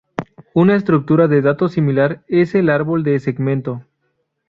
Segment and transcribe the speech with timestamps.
[0.55, 3.85] Una estructura de datos similar es el árbol de segmento.